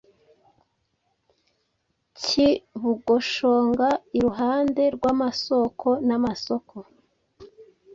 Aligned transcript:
cyi 2.21 2.47
bugushonga 2.81 3.87
iruhande 4.17 4.83
rw'amasoko 4.95 5.87
n'amasoko 6.07 6.75